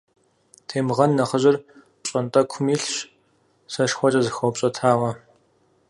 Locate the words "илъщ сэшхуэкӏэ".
2.73-4.21